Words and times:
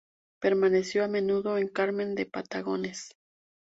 Permaneció 0.39 1.03
a 1.03 1.07
menudo 1.07 1.59
en 1.59 1.67
Carmen 1.67 2.15
de 2.15 2.25
Patagones. 2.25 3.11